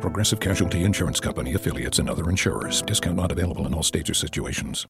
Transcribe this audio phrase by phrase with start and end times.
[0.00, 2.82] Progressive Casualty Insurance Company affiliates and other insurers.
[2.82, 4.86] Discount not available in all states or situations.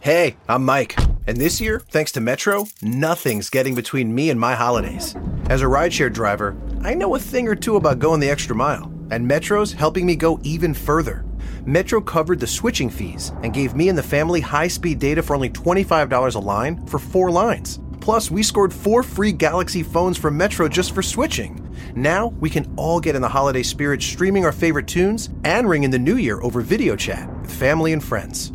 [0.00, 0.96] Hey, I'm Mike,
[1.26, 5.16] and this year, thanks to Metro, nothing's getting between me and my holidays.
[5.48, 8.92] As a rideshare driver, I know a thing or two about going the extra mile,
[9.10, 11.24] and Metro's helping me go even further.
[11.64, 15.34] Metro covered the switching fees and gave me and the family high speed data for
[15.34, 17.80] only $25 a line for four lines.
[18.04, 21.58] Plus, we scored four free Galaxy phones from Metro just for switching.
[21.96, 25.84] Now, we can all get in the holiday spirit streaming our favorite tunes and ring
[25.84, 28.52] in the new year over video chat with family and friends.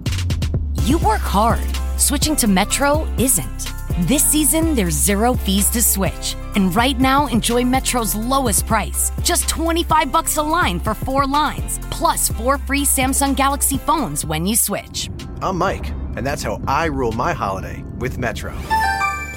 [0.84, 1.66] You work hard.
[1.98, 3.72] Switching to Metro isn't.
[4.02, 6.36] This season, there's zero fees to switch.
[6.56, 9.12] And right now, enjoy Metro's lowest price.
[9.24, 14.46] Just 25 bucks a line for four lines, plus four free Samsung Galaxy phones when
[14.46, 15.10] you switch.
[15.42, 18.56] I'm Mike, and that's how I rule my holiday with Metro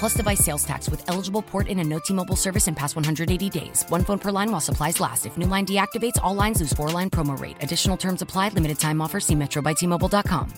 [0.03, 3.49] plus device sales tax with eligible port in and no T-Mobile service in past 180
[3.49, 3.85] days.
[3.87, 5.25] One phone per line while supplies last.
[5.25, 7.55] If new line deactivates, all lines lose four line promo rate.
[7.61, 8.49] Additional terms apply.
[8.49, 9.21] Limited time offer.
[9.21, 10.53] See Metro by T-Mobile.com.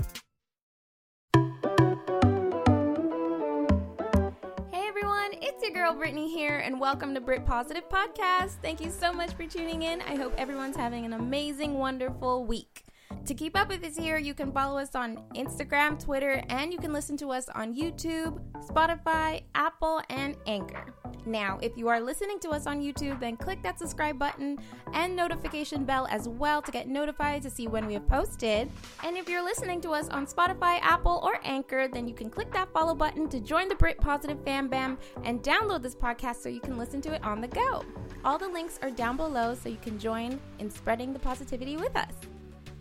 [4.72, 8.54] Hey everyone, it's your girl Brittany here, and welcome to Britt Positive Podcast.
[8.64, 10.02] Thank you so much for tuning in.
[10.02, 12.84] I hope everyone's having an amazing, wonderful week.
[13.26, 16.78] To keep up with us here, you can follow us on Instagram, Twitter, and you
[16.78, 20.94] can listen to us on YouTube, Spotify, Apple, and Anchor.
[21.26, 24.60] Now, if you are listening to us on YouTube, then click that subscribe button
[24.94, 28.70] and notification bell as well to get notified to see when we have posted.
[29.04, 32.54] And if you're listening to us on Spotify, Apple, or Anchor, then you can click
[32.54, 36.50] that follow button to join the Britt Positive Fam Bam and download this podcast so
[36.50, 37.84] you can listen to it on the go.
[38.24, 41.96] All the links are down below so you can join in spreading the positivity with
[41.96, 42.14] us.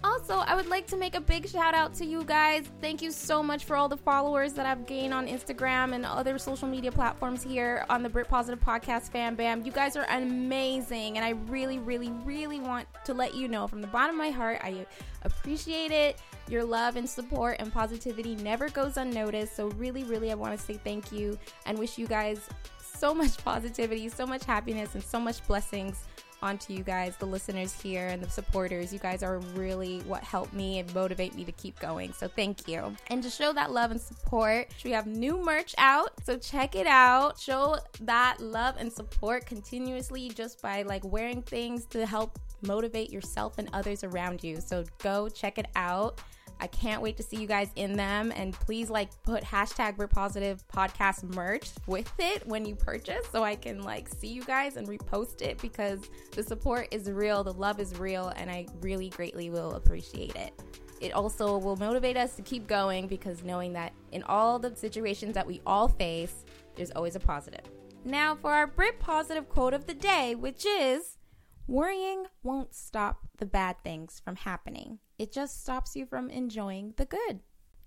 [0.05, 2.69] Also, I would like to make a big shout out to you guys.
[2.83, 6.37] Thank you so much for all the followers that I've gained on Instagram and other
[6.37, 9.65] social media platforms here on the Britt Positive Podcast Fam Bam.
[9.65, 13.81] You guys are amazing, and I really, really, really want to let you know from
[13.81, 14.85] the bottom of my heart, I
[15.23, 16.19] appreciate it.
[16.51, 19.57] Your love and support and positivity never goes unnoticed.
[19.57, 23.43] So, really, really, I want to say thank you and wish you guys so much
[23.43, 26.05] positivity, so much happiness, and so much blessings
[26.45, 28.93] onto you guys, the listeners here and the supporters.
[28.93, 32.13] You guys are really what help me and motivate me to keep going.
[32.13, 32.95] So thank you.
[33.09, 36.11] And to show that love and support, we have new merch out.
[36.25, 37.41] So check it out.
[37.41, 43.59] Show that love and support continuously just by like wearing things to help motivate yourself
[43.59, 44.61] and others around you.
[44.61, 46.21] So go check it out.
[46.61, 48.33] I can't wait to see you guys in them.
[48.35, 53.43] And please like put hashtag Britt Positive podcast merch with it when you purchase so
[53.43, 56.01] I can like see you guys and repost it because
[56.33, 60.53] the support is real, the love is real, and I really greatly will appreciate it.
[61.01, 65.35] It also will motivate us to keep going because knowing that in all the situations
[65.35, 66.45] that we all face,
[66.77, 67.61] there's always a positive.
[68.05, 71.19] Now, for our Britt Positive quote of the day, which is
[71.67, 74.99] Worrying won't stop the bad things from happening.
[75.19, 77.41] It just stops you from enjoying the good.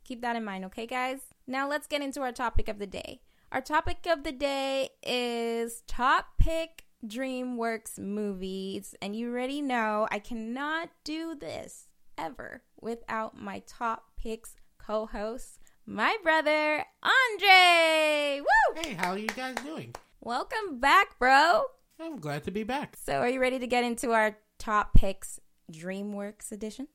[0.05, 1.19] Keep that in mind, okay, guys?
[1.45, 3.21] Now let's get into our topic of the day.
[3.51, 8.95] Our topic of the day is top pick DreamWorks movies.
[9.01, 11.87] And you already know I cannot do this
[12.17, 18.39] ever without my top picks co host, my brother, Andre.
[18.39, 18.81] Woo!
[18.81, 19.93] Hey, how are you guys doing?
[20.21, 21.63] Welcome back, bro.
[21.99, 22.97] I'm glad to be back.
[23.03, 25.39] So, are you ready to get into our top picks
[25.71, 26.87] DreamWorks edition?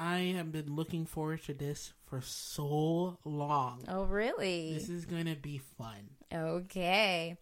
[0.00, 3.82] I have been looking forward to this for so long.
[3.86, 4.72] Oh, really?
[4.72, 6.08] This is going to be fun.
[6.32, 7.36] Okay.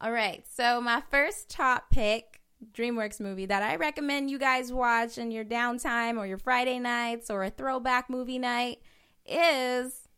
[0.00, 0.44] All right.
[0.52, 2.40] So, my first top pick
[2.72, 7.30] DreamWorks movie that I recommend you guys watch in your downtime or your Friday nights
[7.30, 8.78] or a throwback movie night
[9.24, 10.08] is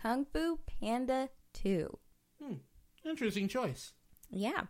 [0.00, 1.98] Kung Fu Panda 2.
[2.40, 2.54] Hmm.
[3.04, 3.92] Interesting choice.
[4.30, 4.66] Yeah.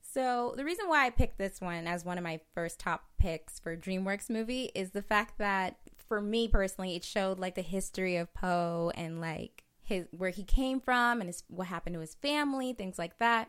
[0.00, 3.60] So, the reason why I picked this one as one of my first top picks
[3.60, 5.76] for DreamWorks movie is the fact that
[6.12, 10.44] for me personally, it showed like the history of Po and like his where he
[10.44, 13.48] came from and his what happened to his family, things like that.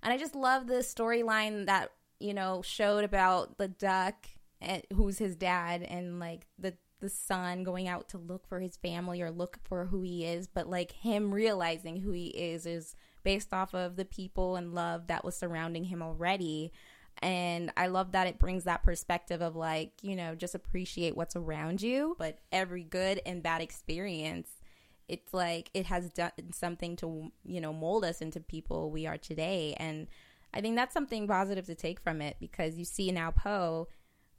[0.00, 1.90] And I just love the storyline that,
[2.20, 4.28] you know, showed about the duck
[4.60, 8.76] and who's his dad and like the the son going out to look for his
[8.76, 12.94] family or look for who he is, but like him realizing who he is is
[13.24, 16.70] based off of the people and love that was surrounding him already.
[17.22, 21.36] And I love that it brings that perspective of like, you know, just appreciate what's
[21.36, 24.48] around you, but every good and bad experience
[25.08, 29.18] it's like it has done something to you know mold us into people we are
[29.18, 29.74] today.
[29.78, 30.08] And
[30.52, 33.88] i think that's something positive to take from it because you see now Po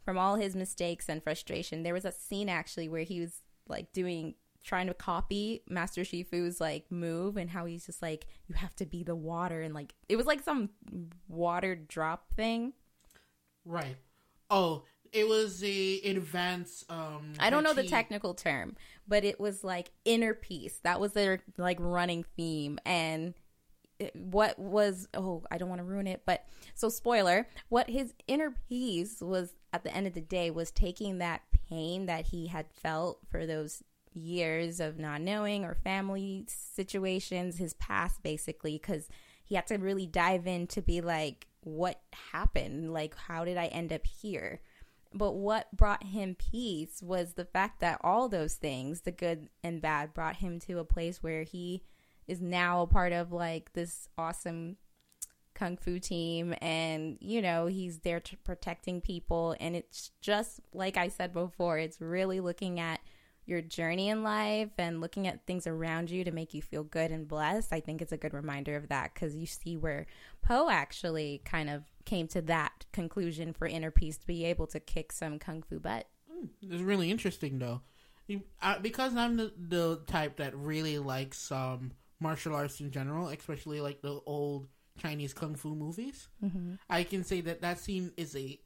[0.03, 3.91] from all his mistakes and frustration there was a scene actually where he was like
[3.91, 4.35] doing
[4.65, 8.85] trying to copy master shifu's like move and how he's just like you have to
[8.85, 10.69] be the water and like it was like some
[11.29, 12.73] water drop thing
[13.65, 13.97] Right.
[14.49, 16.89] Oh, it was the advanced.
[16.89, 18.75] Um, I don't know the technical term,
[19.07, 20.79] but it was like inner peace.
[20.83, 22.79] That was their like running theme.
[22.85, 23.33] And
[24.13, 26.45] what was oh, I don't want to ruin it, but
[26.75, 31.17] so spoiler, what his inner peace was at the end of the day was taking
[31.17, 33.81] that pain that he had felt for those
[34.15, 39.07] years of not knowing or family situations, his past basically, because
[39.43, 42.01] he had to really dive in to be like, what
[42.31, 42.93] happened?
[42.93, 44.61] Like, how did I end up here?
[45.13, 49.81] But what brought him peace was the fact that all those things, the good and
[49.81, 51.83] bad, brought him to a place where he
[52.27, 54.77] is now a part of like this awesome
[55.53, 60.97] kung fu team and you know he's there to protecting people and it's just like
[60.97, 62.99] i said before it's really looking at
[63.45, 67.11] your journey in life and looking at things around you to make you feel good
[67.11, 70.05] and blessed i think it's a good reminder of that because you see where
[70.41, 74.79] Po actually kind of came to that conclusion for inner peace to be able to
[74.79, 76.07] kick some kung fu butt
[76.61, 77.81] It's really interesting though,
[78.27, 83.27] You- uh, because I'm the the type that really likes um martial arts in general,
[83.29, 86.27] especially like the old Chinese kung fu movies.
[86.43, 86.75] Mm-hmm.
[86.89, 88.59] I can say that that scene is a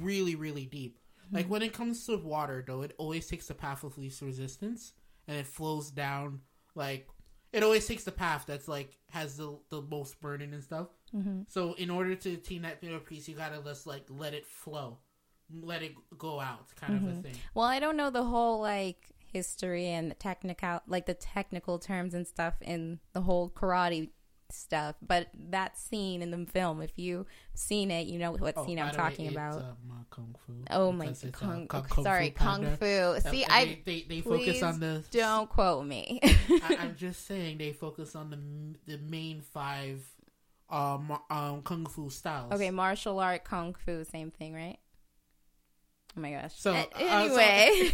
[0.00, 0.98] really really deep.
[1.32, 4.92] Like when it comes to water, though, it always takes the path of least resistance,
[5.26, 6.40] and it flows down.
[6.74, 7.08] Like
[7.52, 10.88] it always takes the path that's like has the the most burden and stuff.
[11.14, 11.42] Mm-hmm.
[11.48, 14.98] So in order to attain that inner peace, you gotta just like let it flow,
[15.62, 17.34] let it go out, kind of a thing.
[17.54, 22.12] Well, I don't know the whole like history and the technical like the technical terms
[22.14, 24.10] and stuff in the whole karate
[24.52, 28.64] stuff, but that scene in the film, if you've seen it, you know what Oh,
[28.66, 29.56] scene I'm way, talking about.
[29.62, 30.52] um, kung fu.
[30.70, 33.20] oh my uh, kung, Kung- Kung sorry, Fu kung fu.
[33.30, 36.20] See, I they, they, they focus on the don't quote me.
[36.22, 38.30] I, I'm just saying they focus on
[38.86, 40.04] the the main five
[40.70, 42.52] um um kung fu styles.
[42.52, 44.78] okay, martial art, kung fu, same thing, right?
[46.16, 46.52] Oh my gosh.
[46.56, 47.90] So, A- uh, so- anyway,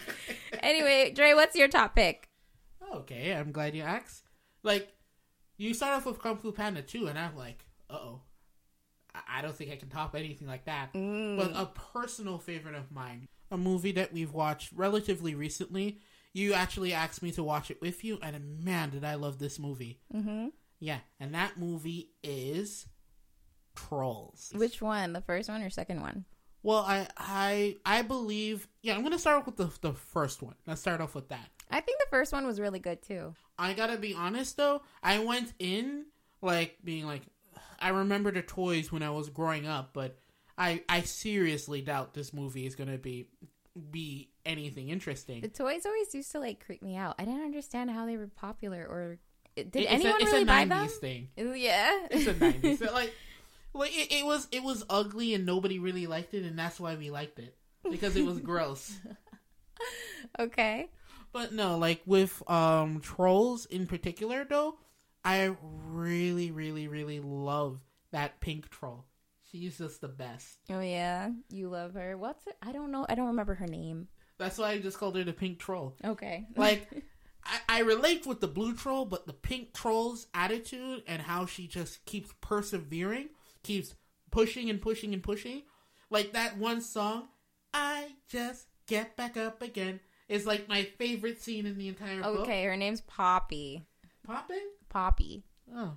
[0.62, 2.28] anyway, Dre, what's your top pick?
[2.94, 4.22] Okay, I'm glad you asked.
[4.62, 4.92] Like,
[5.56, 8.20] you start off with Kung Fu Panda 2, and I'm like, uh oh.
[9.28, 10.92] I don't think I can top anything like that.
[10.92, 11.38] Mm.
[11.38, 16.00] But a personal favorite of mine, a movie that we've watched relatively recently.
[16.34, 19.58] You actually asked me to watch it with you, and man, did I love this
[19.58, 20.00] movie.
[20.14, 20.48] Mm-hmm.
[20.80, 22.86] Yeah, and that movie is
[23.74, 24.52] Trolls.
[24.54, 25.12] Which one?
[25.12, 26.24] The first one or second one?
[26.62, 28.68] Well, I I I believe.
[28.82, 30.56] Yeah, I'm gonna start off with the the first one.
[30.66, 31.48] Let's start off with that.
[31.70, 33.34] I think the first one was really good too.
[33.58, 34.82] I gotta be honest though.
[35.02, 36.06] I went in
[36.42, 37.22] like being like,
[37.80, 40.18] I remember the toys when I was growing up, but
[40.56, 43.28] I I seriously doubt this movie is gonna be
[43.90, 45.42] be anything interesting.
[45.42, 47.14] The toys always used to like creep me out.
[47.18, 49.18] I didn't understand how they were popular or
[49.56, 50.88] did It- it's anyone a, it's really a buy 90s them?
[51.00, 51.28] thing.
[51.36, 52.06] Yeah.
[52.10, 52.78] It's a 90s.
[52.78, 53.12] So, like,
[53.74, 56.94] like it, it was it was ugly and nobody really liked it, and that's why
[56.94, 57.54] we liked it
[57.90, 58.92] because it was gross.
[60.38, 60.88] okay.
[61.36, 64.78] But no, like with um trolls in particular though,
[65.22, 69.04] I really, really, really love that pink troll.
[69.52, 70.56] She's just the best.
[70.70, 72.16] Oh yeah, you love her.
[72.16, 72.56] What's it?
[72.62, 73.04] I don't know.
[73.06, 74.08] I don't remember her name.
[74.38, 75.94] That's why I just called her the pink troll.
[76.02, 76.46] Okay.
[76.56, 77.04] Like
[77.44, 81.66] I, I relate with the blue troll, but the pink troll's attitude and how she
[81.66, 83.28] just keeps persevering,
[83.62, 83.94] keeps
[84.30, 85.64] pushing and pushing and pushing.
[86.08, 87.28] Like that one song,
[87.74, 92.40] I just get back up again, is like my favorite scene in the entire book.
[92.40, 93.84] okay, her name's Poppy.
[94.26, 94.54] Poppy?
[94.88, 95.44] Poppy.
[95.74, 95.92] Oh,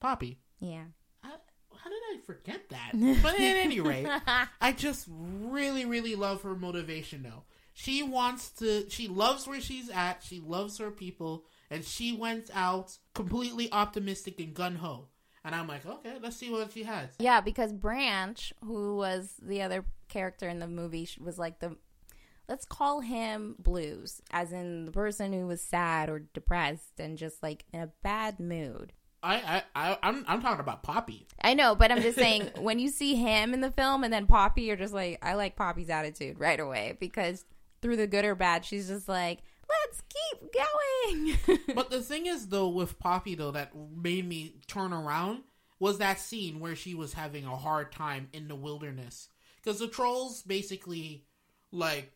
[0.00, 0.38] Poppy.
[0.60, 0.84] Yeah.
[1.24, 1.30] I,
[1.76, 2.92] how did I forget that?
[3.22, 4.06] but at any rate,
[4.60, 7.44] I just really, really love her motivation though.
[7.74, 12.50] She wants to, she loves where she's at, she loves her people, and she went
[12.54, 15.08] out completely optimistic and gun ho.
[15.44, 17.08] And I'm like, okay, let's see what she has.
[17.18, 21.76] Yeah, because Branch, who was the other character in the movie, was like the
[22.48, 27.42] let's call him blues, as in the person who was sad or depressed and just
[27.42, 28.92] like in a bad mood.
[29.22, 31.26] I, I, I I'm, I'm talking about Poppy.
[31.40, 34.26] I know, but I'm just saying when you see him in the film and then
[34.26, 37.44] Poppy, you're just like, I like Poppy's attitude right away because
[37.80, 41.58] through the good or bad, she's just like, let's keep going.
[41.74, 45.42] But the thing is, though, with Poppy, though, that made me turn around
[45.78, 49.28] was that scene where she was having a hard time in the wilderness.
[49.56, 51.24] Because the trolls basically,
[51.70, 52.12] like,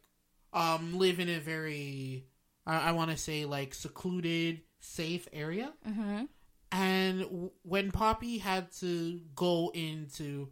[0.52, 2.26] um, live in a very
[2.66, 5.72] I, I want to say like secluded, safe area.
[5.88, 6.24] Mm-hmm.
[6.72, 10.48] And w- when Poppy had to go into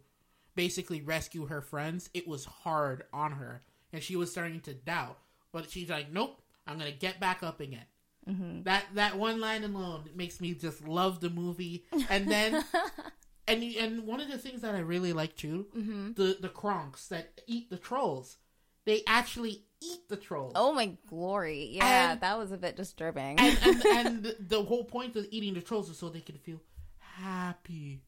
[0.55, 5.17] basically rescue her friends, it was hard on her, and she was starting to doubt.
[5.51, 7.85] But she's like, "Nope, I'm gonna get back up again."
[8.27, 8.63] Mm-hmm.
[8.63, 11.85] That that one line alone makes me just love the movie.
[12.09, 12.63] And then,
[13.47, 16.13] and and one of the things that I really like too, mm-hmm.
[16.13, 18.37] the the Kronks that eat the trolls,
[18.85, 20.53] they actually eat the trolls.
[20.55, 21.69] Oh my glory!
[21.73, 23.39] Yeah, and, that was a bit disturbing.
[23.39, 23.85] And and,
[24.25, 26.61] and the whole point of eating the trolls is so they can feel
[26.99, 28.01] happy.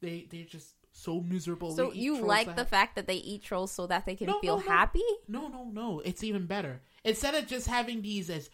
[0.00, 1.74] They they're just so miserable.
[1.74, 4.58] So you like the fact that they eat trolls so that they can no, feel
[4.58, 4.68] no, no.
[4.70, 5.02] happy?
[5.28, 6.00] No, no, no.
[6.04, 6.82] It's even better.
[7.04, 8.48] Instead of just having these as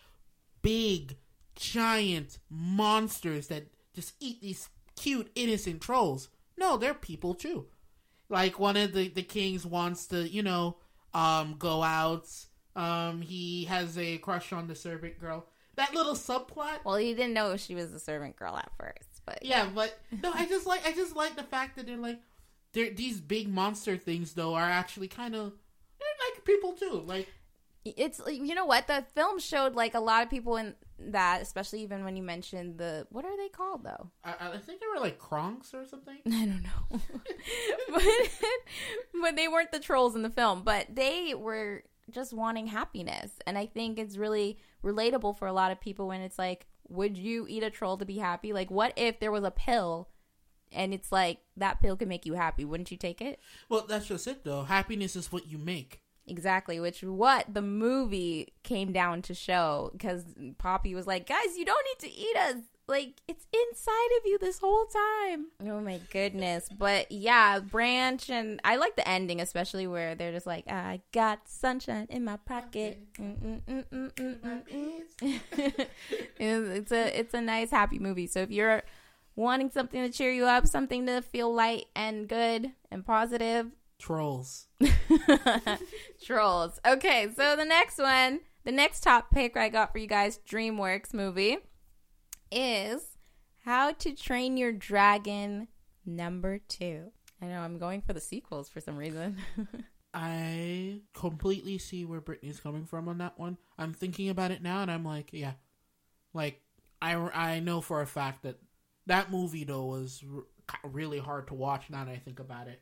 [0.63, 1.17] big,
[1.55, 6.29] giant monsters that just eat these cute, innocent trolls.
[6.57, 7.67] No, they're people too.
[8.29, 10.77] Like one of the, the kings wants to, you know,
[11.15, 12.29] um, go out.
[12.77, 15.47] Um, he has a crush on the servant girl.
[15.77, 16.85] That little subplot.
[16.85, 20.31] Well, he didn't know she was the servant girl at first, but yeah, but no,
[20.33, 22.21] I just like I just like the fact that they're like
[22.73, 25.53] they're these big monster things though are actually kind of
[26.35, 27.03] like people too.
[27.07, 27.29] Like
[27.85, 28.87] it's you know what?
[28.87, 32.77] The film showed like a lot of people in that especially even when you mentioned
[32.79, 34.11] the what are they called though?
[34.23, 36.19] I, I think they were like kronks or something.
[36.27, 37.01] I don't know.
[37.93, 38.03] But,
[39.21, 43.33] but they weren't the trolls in the film but they were just wanting happiness.
[43.47, 47.17] And i think it's really relatable for a lot of people when it's like would
[47.17, 48.53] you eat a troll to be happy?
[48.53, 50.09] Like what if there was a pill
[50.73, 52.65] and it's like that pill can make you happy?
[52.65, 53.41] Wouldn't you take it?
[53.69, 54.65] Well that's just it though.
[54.65, 60.25] Happiness is what you make Exactly, which what the movie came down to show because
[60.59, 62.57] Poppy was like, "Guys, you don't need to eat us.
[62.87, 66.69] Like it's inside of you this whole time." Oh my goodness!
[66.69, 71.49] But yeah, Branch and I like the ending, especially where they're just like, "I got
[71.49, 73.01] sunshine in my pocket."
[76.39, 78.29] it's a it's a nice happy movie.
[78.29, 78.83] So if you're
[79.35, 83.71] wanting something to cheer you up, something to feel light and good and positive,
[84.01, 84.67] Trolls.
[86.25, 86.81] Trolls.
[86.87, 91.15] Okay, so the next one, the next top pick I got for you guys, DreamWorks
[91.15, 91.59] movie,
[92.51, 93.19] is
[93.65, 95.69] How to Train Your Dragon
[96.07, 97.13] number two.
[97.43, 99.37] I know I'm going for the sequels for some reason.
[100.15, 103.59] I completely see where Brittany's coming from on that one.
[103.79, 105.53] I'm thinking about it now, and I'm like, yeah,
[106.35, 106.61] like
[107.01, 108.59] I I know for a fact that
[109.07, 110.25] that movie though was
[110.85, 111.85] really hard to watch.
[111.91, 112.81] Now that I think about it,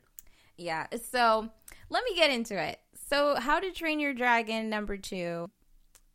[0.59, 0.87] yeah.
[1.11, 1.49] So
[1.89, 2.79] let me get into it.
[3.09, 5.49] So, How to Train Your Dragon number two.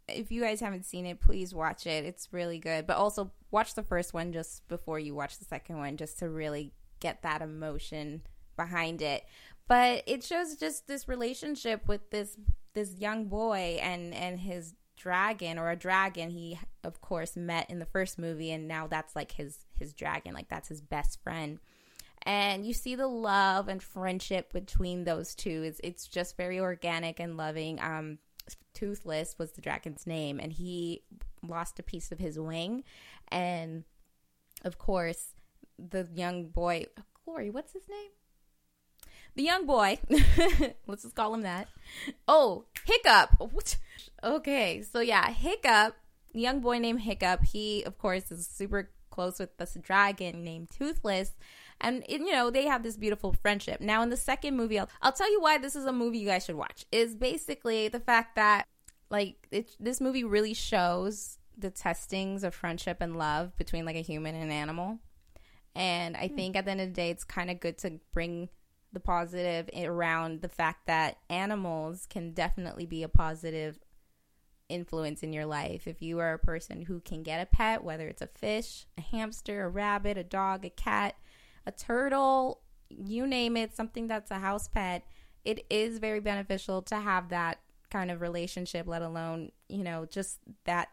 [0.06, 2.04] If you guys haven't seen it, please watch it.
[2.04, 2.86] It's really good.
[2.86, 6.28] But also watch the first one just before you watch the second one, just to
[6.28, 8.22] really get that emotion
[8.56, 9.24] behind it.
[9.66, 12.36] But it shows just this relationship with this
[12.74, 17.78] this young boy and and his dragon or a dragon he of course met in
[17.78, 21.58] the first movie and now that's like his his dragon like that's his best friend
[22.26, 25.62] and you see the love and friendship between those two.
[25.64, 27.80] It's it's just very organic and loving.
[27.80, 28.18] Um,
[28.74, 31.02] Toothless was the dragon's name, and he
[31.46, 32.84] lost a piece of his wing,
[33.28, 33.84] and
[34.64, 35.28] of course,
[35.78, 36.86] the young boy,
[37.24, 38.10] Glory, what's his name?
[39.36, 39.98] The young boy,
[40.86, 41.68] let's just call him that.
[42.28, 43.50] Oh, Hiccup.
[44.22, 45.96] Okay, so yeah, Hiccup,
[46.32, 47.44] young boy named Hiccup.
[47.44, 51.32] He, of course, is super close with this dragon named Toothless
[51.80, 53.80] and you know they have this beautiful friendship.
[53.80, 56.26] Now in the second movie, I'll, I'll tell you why this is a movie you
[56.26, 56.84] guys should watch.
[56.92, 58.66] Is basically the fact that
[59.10, 64.00] like it, this movie really shows the testings of friendship and love between like a
[64.00, 64.98] human and an animal.
[65.74, 66.36] And I hmm.
[66.36, 68.48] think at the end of the day, it's kind of good to bring
[68.92, 73.78] the positive around the fact that animals can definitely be a positive
[74.68, 75.86] influence in your life.
[75.86, 79.00] If you are a person who can get a pet, whether it's a fish, a
[79.00, 81.16] hamster, a rabbit, a dog, a cat,
[81.66, 85.04] a turtle, you name it, something that's a house pet,
[85.44, 87.58] it is very beneficial to have that
[87.90, 90.88] kind of relationship, let alone, you know, just that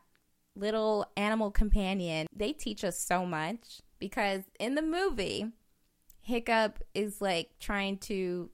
[0.55, 2.27] little animal companion.
[2.35, 5.47] They teach us so much because in the movie,
[6.21, 8.49] Hiccup is like trying to,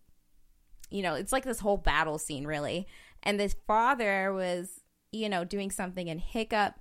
[0.90, 2.88] you know, it's like this whole battle scene, really.
[3.24, 4.82] And this father was,
[5.12, 6.80] you know, doing something, and Hiccup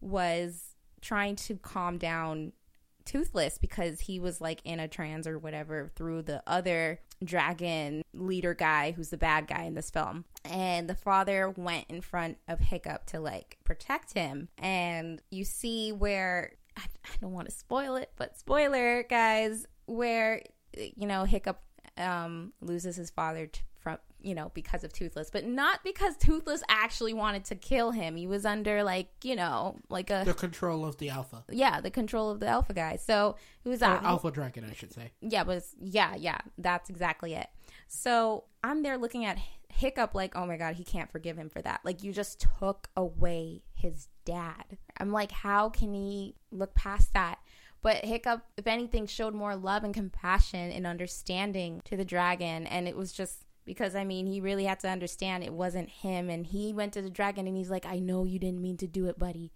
[0.00, 2.52] was trying to calm down
[3.10, 8.54] toothless because he was like in a trance or whatever through the other dragon leader
[8.54, 10.24] guy who's the bad guy in this film.
[10.44, 14.48] And the father went in front of Hiccup to like protect him.
[14.58, 20.42] And you see where I, I don't want to spoil it, but spoiler, guys, where
[20.76, 21.60] you know Hiccup
[21.96, 23.69] um, loses his father t- from
[24.22, 28.16] you know, because of Toothless, but not because Toothless actually wanted to kill him.
[28.16, 31.44] He was under like, you know, like a The control of the alpha.
[31.50, 32.96] yeah, the control of the alpha guy.
[32.96, 34.02] So who was that?
[34.02, 35.12] Uh, alpha dragon, I should say.
[35.20, 37.48] Yeah, was yeah, yeah, that's exactly it.
[37.88, 41.62] So I'm there looking at Hiccup like, oh my god, he can't forgive him for
[41.62, 41.80] that.
[41.84, 44.78] Like you just took away his dad.
[44.98, 47.38] I'm like, how can he look past that?
[47.82, 52.86] But Hiccup, if anything, showed more love and compassion and understanding to the dragon, and
[52.86, 56.46] it was just because I mean, he really had to understand it wasn't him, and
[56.46, 59.06] he went to the dragon and he's like, I know you didn't mean to do
[59.06, 59.52] it, buddy.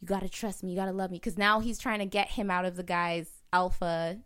[0.00, 0.70] You gotta trust me.
[0.70, 3.30] You gotta love me, because now he's trying to get him out of the guy's
[3.52, 4.18] alpha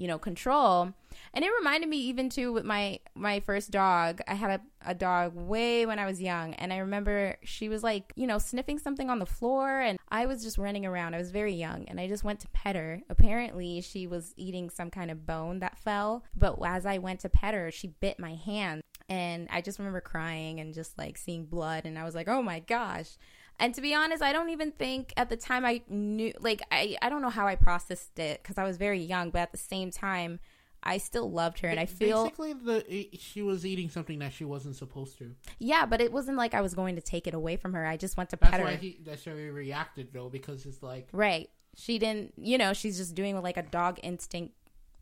[0.00, 0.94] you know control.
[1.34, 4.20] And it reminded me even too with my my first dog.
[4.26, 7.82] I had a, a dog way when i was young and i remember she was
[7.82, 11.14] like you know sniffing something on the floor and i was just running around.
[11.14, 13.02] I was very young and i just went to pet her.
[13.10, 17.28] Apparently she was eating some kind of bone that fell but as i went to
[17.28, 21.44] pet her she bit my hand and i just remember crying and just like seeing
[21.44, 23.18] blood and i was like oh my gosh
[23.60, 26.96] and to be honest, I don't even think at the time I knew, like, I,
[27.02, 29.58] I don't know how I processed it because I was very young, but at the
[29.58, 30.40] same time,
[30.82, 31.68] I still loved her.
[31.68, 35.34] And I feel, basically the she was eating something that she wasn't supposed to.
[35.58, 37.84] yeah, but it wasn't like I was going to take it away from her.
[37.86, 38.76] I just went to That's pet why her.
[38.78, 41.50] he that's why he reacted though because it's like Right.
[41.76, 44.54] She didn't, you know, she's just doing what like a dog instinct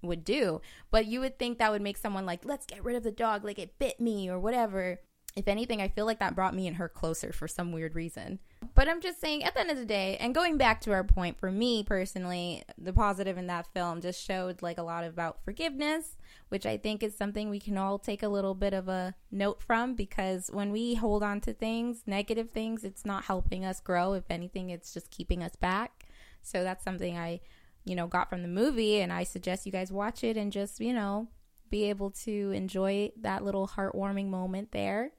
[0.03, 0.61] would do.
[0.91, 3.45] But you would think that would make someone like, let's get rid of the dog,
[3.45, 5.01] like it bit me or whatever.
[5.39, 8.41] If anything, I feel like that brought me and her closer for some weird reason.
[8.75, 11.05] But I'm just saying, at the end of the day, and going back to our
[11.05, 15.45] point, for me personally, the positive in that film just showed like a lot about
[15.45, 16.17] forgiveness,
[16.49, 19.63] which I think is something we can all take a little bit of a note
[19.63, 24.15] from because when we hold on to things, negative things, it's not helping us grow.
[24.15, 26.07] If anything, it's just keeping us back.
[26.43, 27.39] So that's something I,
[27.85, 30.81] you know, got from the movie, and I suggest you guys watch it and just,
[30.81, 31.29] you know,
[31.71, 35.13] be able to enjoy that little heartwarming moment there.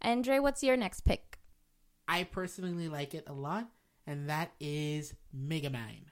[0.00, 1.38] And Dre, what's your next pick?
[2.08, 3.68] I personally like it a lot,
[4.06, 6.06] and that is Megamind.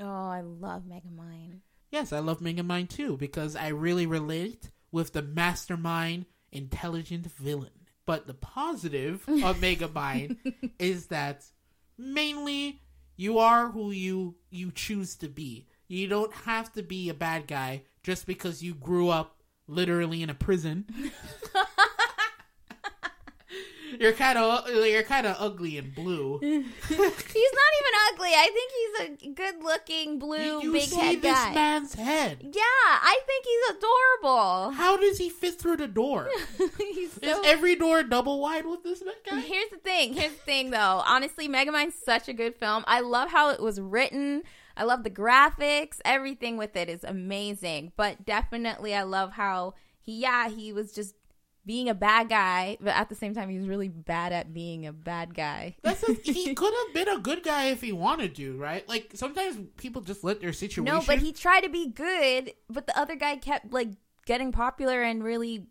[0.00, 1.60] Oh, I love Megamind.
[1.90, 7.70] Yes, I love Megamind too because I really relate with the mastermind, intelligent villain.
[8.06, 10.36] But the positive of Megamind
[10.78, 11.44] is that
[11.96, 12.82] mainly
[13.16, 15.66] you are who you you choose to be.
[15.88, 20.30] You don't have to be a bad guy just because you grew up literally in
[20.30, 20.86] a prison.
[23.98, 26.38] you're kind of you're kind of ugly and blue.
[26.42, 28.30] He's not even ugly.
[28.30, 31.54] I think he's a good-looking blue you big see head this guy.
[31.54, 32.38] man's head.
[32.42, 34.70] Yeah, I think he's adorable.
[34.72, 36.28] How does he fit through the door?
[36.78, 39.40] he's Is every door double wide with this guy?
[39.40, 40.14] Here's the thing.
[40.14, 41.02] Here's the thing, though.
[41.06, 42.84] Honestly, Megamind's such a good film.
[42.86, 44.42] I love how it was written.
[44.76, 46.00] I love the graphics.
[46.04, 47.92] Everything with it is amazing.
[47.96, 51.14] But definitely, I love how he, yeah, he was just
[51.68, 54.86] being a bad guy, but at the same time, he was really bad at being
[54.86, 55.76] a bad guy.
[55.82, 58.88] That's a, he could have been a good guy if he wanted to, right?
[58.88, 60.84] Like sometimes people just let their situation.
[60.84, 63.90] No, but he tried to be good, but the other guy kept like
[64.24, 65.66] getting popular and really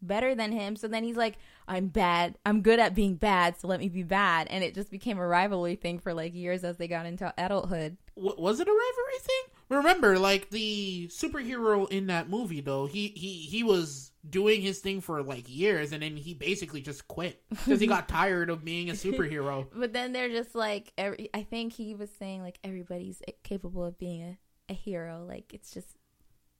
[0.00, 0.76] better than him.
[0.76, 1.36] So then he's like,
[1.66, 2.38] I'm bad.
[2.46, 4.46] I'm good at being bad, so let me be bad.
[4.50, 7.96] And it just became a rivalry thing for like years as they got into adulthood.
[8.16, 9.42] W- was it a rivalry thing?
[9.68, 15.00] Remember, like the superhero in that movie, though he he he was doing his thing
[15.00, 18.90] for like years, and then he basically just quit because he got tired of being
[18.90, 19.66] a superhero.
[19.74, 23.98] But then they're just like, every, I think he was saying like everybody's capable of
[23.98, 24.38] being a,
[24.72, 25.24] a hero.
[25.26, 25.96] Like it's just,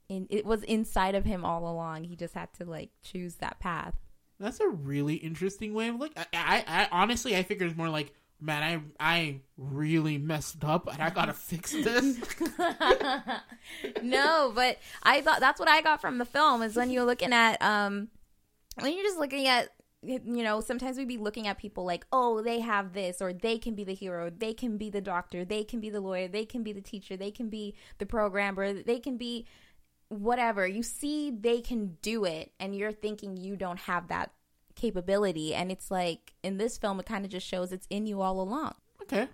[0.09, 2.05] in, it was inside of him all along.
[2.05, 3.95] He just had to like choose that path.
[4.39, 6.13] That's a really interesting way of look.
[6.17, 10.91] I, I, I honestly, I figure it's more like, man, I I really messed up,
[10.91, 12.17] and I gotta fix this.
[14.01, 17.31] no, but I thought that's what I got from the film is when you're looking
[17.31, 18.09] at um
[18.79, 19.69] when you're just looking at
[20.03, 23.59] you know sometimes we'd be looking at people like oh they have this or they
[23.59, 26.43] can be the hero they can be the doctor they can be the lawyer they
[26.43, 29.45] can be the teacher they can be the programmer they can be
[30.09, 34.31] whatever you see they can do it and you're thinking you don't have that
[34.75, 38.21] capability and it's like in this film it kind of just shows it's in you
[38.21, 39.27] all along Okay.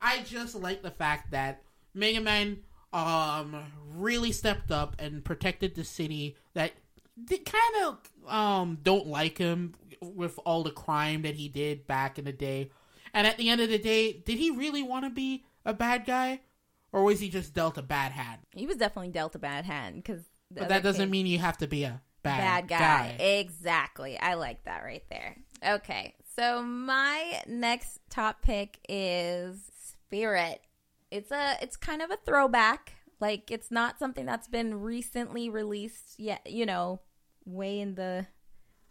[0.00, 1.62] I just like the fact that
[1.94, 2.58] Mega Man
[2.92, 3.56] um
[3.94, 6.72] really stepped up and protected the city that
[7.16, 7.98] they kind of
[8.32, 12.70] um don't like him with all the crime that he did back in the day.
[13.14, 16.04] And at the end of the day, did he really want to be a bad
[16.04, 16.40] guy
[16.92, 18.42] or was he just dealt a bad hand?
[18.54, 21.66] he was definitely dealt a bad hand because But that doesn't mean you have to
[21.66, 23.24] be a bad, bad guy.
[23.24, 24.18] Exactly.
[24.18, 25.36] I like that right there.
[25.66, 26.14] Okay.
[26.36, 30.60] So my next top pick is Spirit.
[31.10, 32.92] It's a it's kind of a throwback.
[33.20, 37.00] Like it's not something that's been recently released yet, you know,
[37.46, 38.26] way in the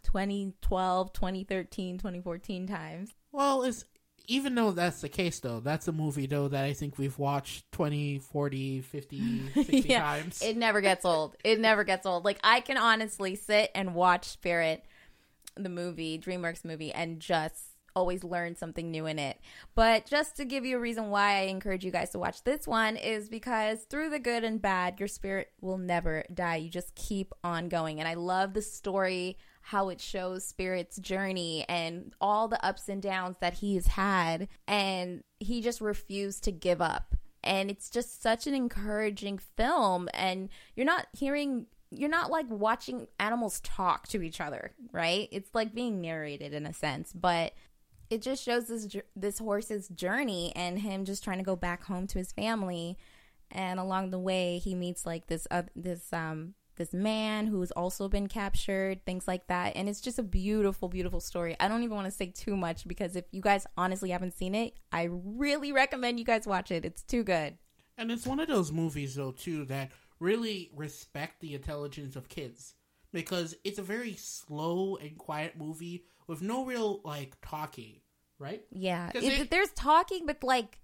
[0.02, 3.10] 2012, 2013, 2014 times.
[3.32, 3.84] Well, it's
[4.28, 7.70] even though that's the case though, that's a movie though that I think we've watched
[7.72, 10.42] 20, 40, 50, 60 Yeah, times.
[10.42, 11.36] It never gets old.
[11.44, 12.24] It never gets old.
[12.24, 14.84] Like I can honestly sit and watch Spirit,
[15.56, 17.62] the movie, DreamWorks movie, and just
[17.94, 19.40] always learn something new in it.
[19.74, 22.66] But just to give you a reason why I encourage you guys to watch this
[22.66, 26.56] one is because through the good and bad, your spirit will never die.
[26.56, 27.98] You just keep on going.
[27.98, 33.02] And I love the story how it shows Spirit's journey and all the ups and
[33.02, 37.16] downs that he's had and he just refused to give up.
[37.42, 43.08] And it's just such an encouraging film and you're not hearing you're not like watching
[43.18, 45.28] animals talk to each other right?
[45.32, 47.52] It's like being narrated in a sense but
[48.08, 52.06] it just shows this this horse's journey and him just trying to go back home
[52.06, 52.98] to his family.
[53.50, 58.08] And along the way he meets like this uh, this um this man who's also
[58.08, 61.94] been captured things like that and it's just a beautiful beautiful story i don't even
[61.96, 65.72] want to say too much because if you guys honestly haven't seen it i really
[65.72, 67.56] recommend you guys watch it it's too good
[67.98, 72.74] And it's one of those movies, though, too, that really respect the intelligence of kids
[73.12, 78.00] because it's a very slow and quiet movie with no real like talking,
[78.38, 78.62] right?
[78.70, 79.10] Yeah.
[79.14, 80.78] it, it- there's talking but like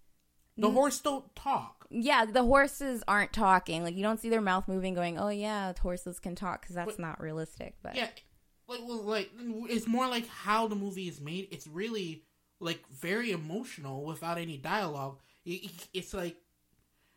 [0.57, 0.75] The mm.
[0.75, 1.87] horse don't talk.
[1.91, 5.73] yeah the horses aren't talking like you don't see their mouth moving going oh yeah
[5.81, 8.09] horses can talk because that's But- not realistic but Yeah,
[8.69, 9.31] like well, like
[9.69, 11.49] it's more like how the movie is made.
[11.51, 12.25] It's really
[12.61, 15.19] like very emotional without any dialogue.
[15.45, 16.37] It, it- it's like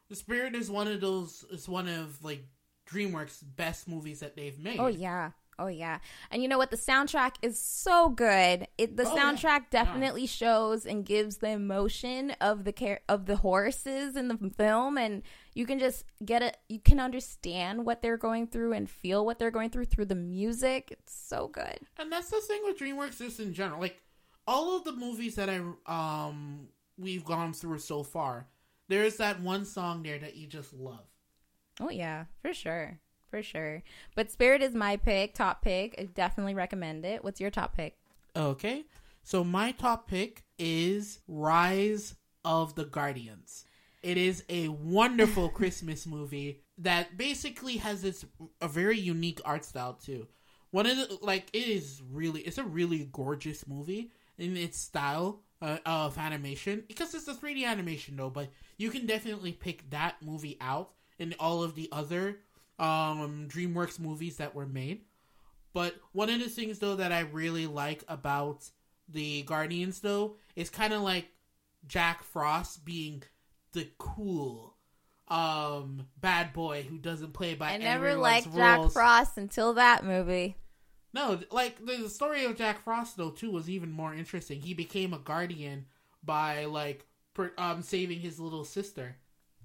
[0.09, 1.45] the Spirit is one of those.
[1.51, 2.43] It's one of like
[2.89, 4.79] DreamWorks' best movies that they've made.
[4.79, 5.31] Oh yeah.
[5.57, 5.99] Oh yeah.
[6.31, 6.69] And you know what?
[6.71, 8.67] The soundtrack is so good.
[8.77, 9.23] It the Oh, yeah.
[9.33, 14.51] soundtrack definitely shows and gives the emotion of the care of the horses in the
[14.57, 18.89] film and you can just get it you can understand what they're going through and
[18.89, 20.89] feel what they're going through through the music.
[20.91, 21.79] It's so good.
[21.97, 23.79] And that's the thing with DreamWorks just in general.
[23.79, 24.01] Like
[24.47, 28.47] all of the movies that I um we've gone through so far,
[28.89, 31.07] there's that one song there that you just love.
[31.79, 32.99] Oh yeah, for sure.
[33.35, 33.83] For sure.
[34.15, 35.93] But Spirit is my pick, top pick.
[35.99, 37.21] I definitely recommend it.
[37.21, 37.97] What's your top pick?
[38.33, 38.85] Okay.
[39.23, 43.65] So my top pick is Rise of the Guardians.
[44.01, 48.23] It is a wonderful Christmas movie that basically has this
[48.61, 50.27] a very unique art style too.
[50.71, 55.41] One of the like it is really it's a really gorgeous movie in its style
[55.61, 60.15] uh, of animation because it's a 3D animation though, but you can definitely pick that
[60.21, 62.39] movie out in all of the other
[62.79, 65.01] um DreamWorks movies that were made.
[65.73, 68.69] But one of the things though that I really like about
[69.09, 71.27] the Guardians though is kind of like
[71.87, 73.23] Jack Frost being
[73.73, 74.75] the cool
[75.27, 78.91] um bad boy who doesn't play by I never liked Jack.
[78.91, 80.55] Frost until that movie.
[81.13, 84.61] No, like the story of Jack Frost though too was even more interesting.
[84.61, 85.85] He became a guardian
[86.23, 89.17] by like per, um saving his little sister.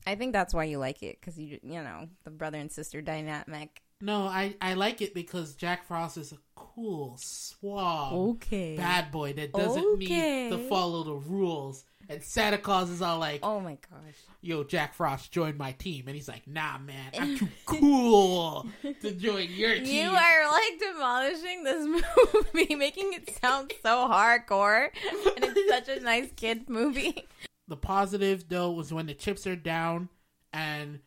[0.06, 3.00] I think that's why you like it because you you know the brother and sister
[3.02, 3.82] dynamic.
[4.00, 8.76] No, I I like it because Jack Frost is a cool, suave, Okay.
[8.76, 9.96] bad boy that doesn't Okay.
[9.98, 11.84] need to follow the rules.
[12.08, 14.16] And Santa Claus is all like, Oh my gosh.
[14.40, 18.66] "Yo, Jack Frost, join my team," and he's like, "Nah, man, I'm too cool
[19.00, 21.86] to join your team." You are like demolishing this
[22.54, 24.88] movie, making it sound so hardcore,
[25.36, 27.26] and it's such a nice kid movie.
[27.70, 30.08] The positive though was when the chips are down
[30.52, 30.98] and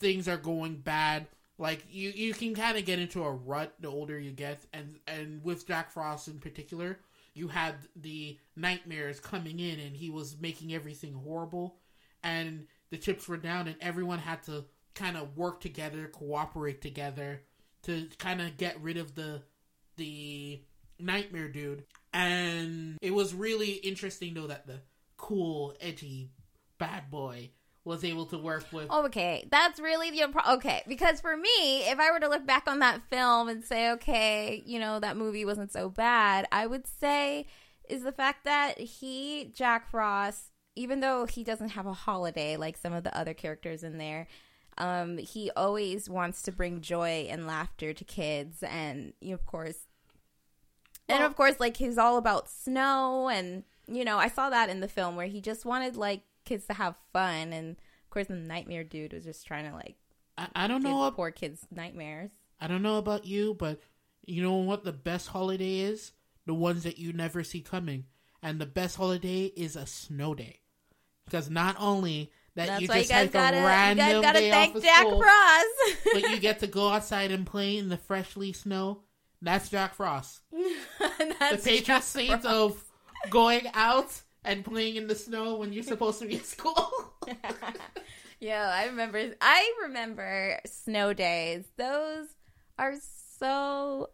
[0.00, 1.28] things are going bad.
[1.56, 4.98] Like you, you can kind of get into a rut the older you get, and
[5.06, 6.98] and with Jack Frost in particular,
[7.32, 11.76] you had the nightmares coming in, and he was making everything horrible,
[12.24, 14.64] and the chips were down, and everyone had to
[14.96, 17.42] kind of work together, cooperate together
[17.84, 19.42] to kind of get rid of the
[19.96, 20.60] the
[20.98, 21.84] nightmare dude.
[22.12, 24.80] And it was really interesting though that the
[25.16, 26.30] cool, edgy
[26.78, 27.50] bad boy
[27.84, 28.90] was able to work with.
[28.90, 32.64] Okay, that's really the impro- okay because for me, if I were to look back
[32.66, 36.86] on that film and say, okay, you know that movie wasn't so bad, I would
[36.86, 37.46] say
[37.88, 42.76] is the fact that he Jack Frost, even though he doesn't have a holiday like
[42.76, 44.26] some of the other characters in there.
[44.76, 49.46] Um, he always wants to bring joy and laughter to kids, and you know, of
[49.46, 49.86] course,
[51.08, 54.80] and of course, like he's all about snow, and you know, I saw that in
[54.80, 58.34] the film where he just wanted like kids to have fun, and of course, the
[58.34, 59.96] nightmare dude was just trying to like
[60.36, 61.10] I, I don't know.
[61.10, 62.30] poor kids nightmares.
[62.60, 63.80] I don't know about you, but
[64.26, 66.12] you know what the best holiday is?
[66.46, 68.04] The ones that you never see coming.
[68.42, 70.60] And the best holiday is a snow day.
[71.24, 74.22] Because not only that That's you you just guys take gotta, a you random guys
[74.22, 75.98] gotta day thank off of Jack school, Frost.
[76.12, 79.00] but you get to go outside and play in the freshly snow.
[79.40, 80.40] That's Jack Frost.
[81.40, 82.82] That's the patron saint of
[83.30, 86.92] going out and playing in the snow when you're supposed to be at school.
[88.44, 89.34] Yeah, I remember.
[89.40, 91.64] I remember snow days.
[91.78, 92.26] Those
[92.78, 92.92] are
[93.38, 94.10] so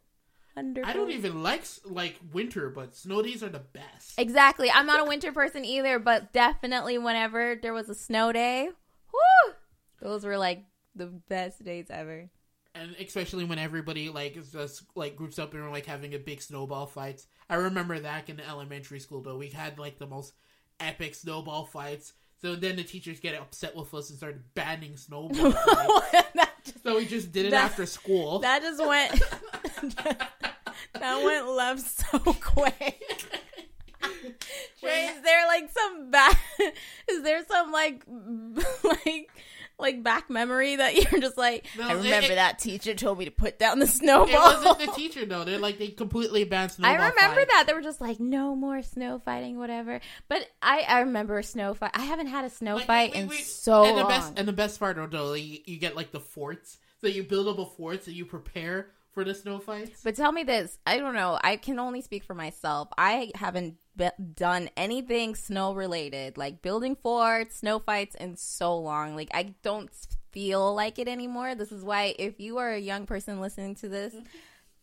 [0.54, 0.88] wonderful.
[0.88, 4.18] I don't even like like winter, but snow days are the best.
[4.18, 4.70] Exactly.
[4.70, 8.68] I'm not a winter person either, but definitely whenever there was a snow day,
[9.12, 9.54] whoo,
[10.00, 12.30] those were like the best days ever.
[12.74, 16.18] And especially when everybody like is just like groups up and we're like having a
[16.18, 17.26] big snowball fights.
[17.48, 19.36] I remember that in elementary school though.
[19.36, 20.34] We had like the most
[20.78, 22.12] epic snowball fights.
[22.40, 25.52] So then the teachers get upset with us and started banning snowball.
[26.64, 28.38] just, so we just did it That- after school.
[28.38, 29.20] that just went.
[30.94, 33.26] that went left so quick.
[34.80, 36.36] Dre, is there like some bad?
[37.08, 38.02] Is there some like
[39.04, 39.30] like
[39.80, 41.66] like back memory that you're just like?
[41.78, 44.26] No, I remember it- that teacher told me to put down the snowball.
[44.50, 45.44] it wasn't the teacher though.
[45.44, 46.90] They're like they completely banned snowball.
[46.92, 47.50] I remember fights.
[47.52, 50.00] that they were just like no more snow fighting, whatever.
[50.28, 51.90] But I I remember a snow fight.
[51.94, 54.08] I haven't had a snow Like, fight we- in so and the long.
[54.10, 56.78] best and the best part though, like, you, you get like the forts.
[57.00, 60.02] So you build up a fort so you prepare for the snow fights.
[60.02, 61.38] But tell me this, I don't know.
[61.42, 62.88] I can only speak for myself.
[62.96, 69.16] I haven't be- done anything snow related, like building forts, snow fights, in so long.
[69.16, 69.90] Like I don't
[70.32, 71.54] feel like it anymore.
[71.54, 74.14] This is why, if you are a young person listening to this.
[74.14, 74.24] Mm-hmm.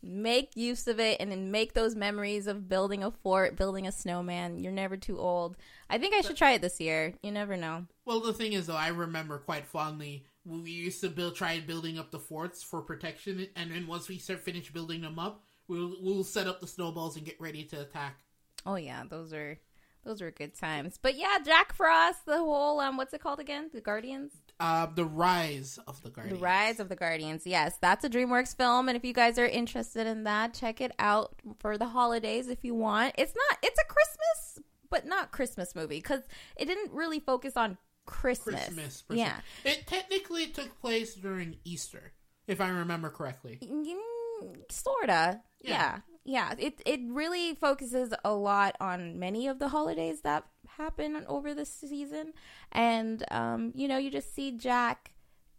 [0.04, 3.92] Make use of it and then make those memories of building a fort, building a
[3.92, 4.60] snowman.
[4.60, 5.58] You're never too old.
[5.90, 7.16] I think I should try it this year.
[7.24, 7.88] You never know.
[8.06, 12.00] Well, the thing is, though, I remember quite fondly we used to build, try building
[12.00, 15.96] up the forts for protection, and then once we start finish building them up, we'll
[16.02, 18.20] we'll set up the snowballs and get ready to attack.
[18.66, 19.60] Oh yeah, those are
[20.06, 20.98] those were good times.
[21.02, 23.70] But yeah, Jack Frost, the whole um, what's it called again?
[23.74, 24.32] The Guardians.
[24.60, 26.40] Uh, the rise of the Guardians.
[26.40, 27.46] The Rise of the Guardians.
[27.46, 30.94] Yes, that's a DreamWorks film, and if you guys are interested in that, check it
[30.98, 33.16] out for the holidays if you want.
[33.18, 33.60] It's not.
[33.62, 36.22] It's a Christmas, but not Christmas movie because
[36.56, 38.65] it didn't really focus on Christmas.
[38.65, 39.02] Christmas.
[39.04, 39.36] per Yeah.
[39.63, 42.13] It technically took place during Easter,
[42.48, 43.60] if I remember correctly.
[43.62, 45.41] Mm, sorta.
[45.62, 45.70] Yeah.
[45.72, 46.00] Yeah.
[46.26, 46.54] yeah.
[46.58, 50.46] It it really focuses a lot on many of the holidays that
[50.78, 52.34] happen over this season,
[52.72, 55.12] and um, you know, you just see Jack,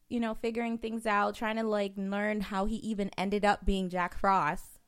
[0.09, 3.89] you know, figuring things out, trying to like learn how he even ended up being
[3.89, 4.79] Jack Frost.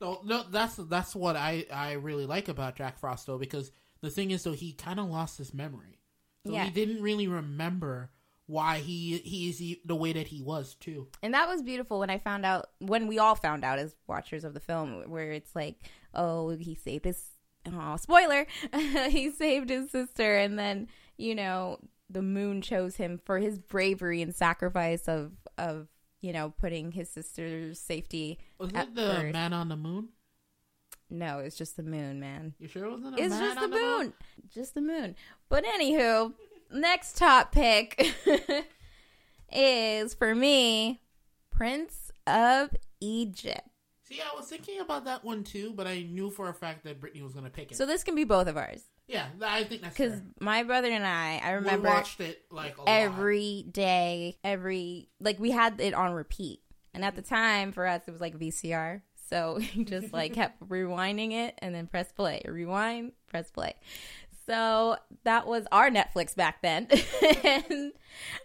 [0.00, 4.10] No, no, that's that's what I I really like about Jack Frost though, because the
[4.10, 5.98] thing is though he kind of lost his memory,
[6.46, 6.64] so Yeah.
[6.64, 8.10] he didn't really remember
[8.46, 11.08] why he he is the way that he was too.
[11.22, 14.44] And that was beautiful when I found out, when we all found out as watchers
[14.44, 15.76] of the film, where it's like,
[16.12, 17.24] oh, he saved his,
[17.72, 18.46] oh, spoiler,
[19.08, 20.36] he saved his sister.
[20.36, 21.78] And then, you know,
[22.10, 25.88] the moon chose him for his bravery and sacrifice of, of,
[26.20, 29.32] you know, putting his sister's safety Was it the first.
[29.32, 30.10] man on the moon?
[31.10, 32.54] No, it's just the moon, man.
[32.58, 34.12] You sure it wasn't a It's man just the on moon.
[34.52, 35.14] Just the moon.
[35.48, 36.32] But anywho,
[36.72, 38.14] next top pick
[39.52, 41.00] is for me
[41.50, 43.68] Prince of Egypt.
[44.02, 47.00] See, I was thinking about that one too, but I knew for a fact that
[47.00, 47.76] Brittany was going to pick it.
[47.76, 48.82] So this can be both of ours.
[49.06, 52.76] yeah, I think that's Because my brother and I, I remember We watched it like
[52.76, 52.88] a lot.
[52.88, 56.60] every day, every like we had it on repeat.
[56.92, 59.00] And at the time for us, it was like VCR.
[59.28, 63.74] So we just like kept rewinding it and then press play, rewind, press play.
[64.46, 66.86] So that was our Netflix back then,
[67.44, 67.92] and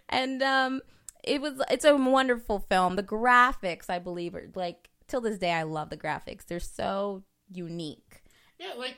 [0.08, 0.80] and um,
[1.22, 2.96] it was it's a wonderful film.
[2.96, 6.46] The graphics, I believe, are like till this day, I love the graphics.
[6.46, 8.22] They're so unique.
[8.58, 8.96] Yeah, like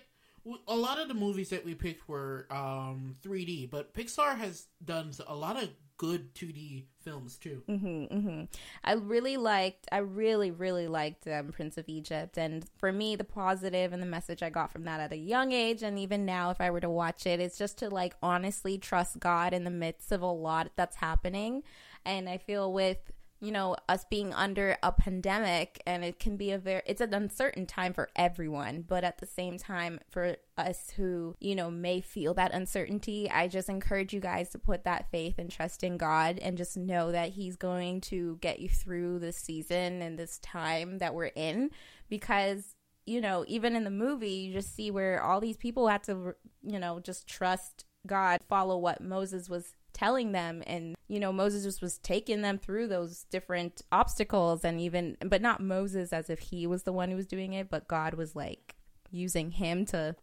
[0.69, 5.11] a lot of the movies that we picked were um 3D, but Pixar has done
[5.27, 7.63] a lot of good 2D films too.
[7.67, 8.43] hmm hmm
[8.83, 12.37] I really liked, I really, really liked um, Prince of Egypt.
[12.39, 15.53] And for me, the positive and the message I got from that at a young
[15.53, 18.79] age, and even now, if I were to watch it, it's just to like honestly
[18.79, 21.63] trust God in the midst of a lot that's happening.
[22.05, 23.12] And I feel with,
[23.43, 27.13] you know, us being under a pandemic, and it can be a very, it's an
[27.13, 28.85] uncertain time for everyone.
[28.87, 33.49] But at the same time, for us who, you know, may feel that uncertainty, I
[33.49, 37.11] just encourage you guys to put that faith and trust in God and just know
[37.11, 41.71] that He's going to get you through this season and this time that we're in
[42.09, 42.77] because.
[43.05, 46.37] You know, even in the movie, you just see where all these people had to,
[46.63, 51.65] you know, just trust God, follow what Moses was telling them and you know Moses
[51.65, 56.39] just was taking them through those different obstacles and even but not Moses as if
[56.39, 58.75] he was the one who was doing it but God was like
[59.11, 60.17] using him to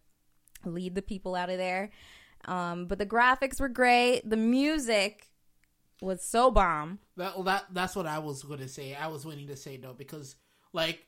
[0.65, 1.91] lead the people out of there
[2.45, 5.27] um but the graphics were great the music
[6.01, 8.95] was so bomb That well, that that's what I was going to say.
[8.95, 10.35] I was waiting to say though because
[10.73, 11.05] like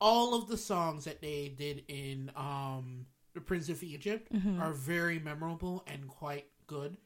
[0.00, 4.60] all of the songs that they did in um the Prince of Egypt Mm-hmm.
[4.60, 6.96] are very memorable and quite good.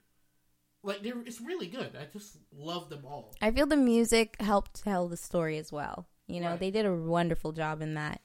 [0.85, 1.97] Like they're it's really good.
[1.99, 3.35] I just love them all.
[3.43, 6.07] I feel the music helped tell the story as well.
[6.27, 6.61] You know, Right.
[6.61, 8.21] they did a wonderful job in that.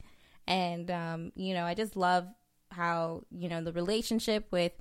[0.47, 2.27] And um, you know, I just love
[2.71, 4.73] how, you know, the relationship with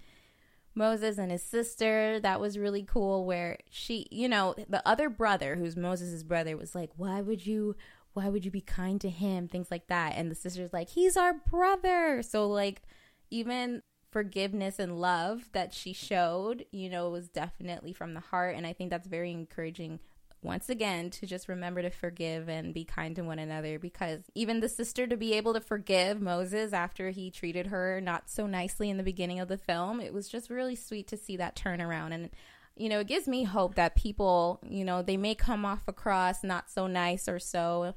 [0.75, 5.57] Moses and his sister, that was really cool where she, you know, the other brother
[5.57, 7.75] who's Moses's brother was like, "Why would you
[8.13, 10.15] why would you be kind to him?" things like that.
[10.17, 12.83] And the sister's like, "He's our brother." So like
[13.31, 18.57] even forgiveness and love that she showed, you know, was definitely from the heart.
[18.57, 20.01] And I think that's very encouraging
[20.41, 24.61] once again to just remember to forgive and be kind to one another because even
[24.61, 28.89] the sister to be able to forgive Moses after he treated her not so nicely
[28.89, 32.13] in the beginning of the film, it was just really sweet to see that turnaround.
[32.13, 32.31] And,
[32.77, 36.45] you know, it gives me hope that people, you know, they may come off across
[36.45, 37.95] not so nice or so,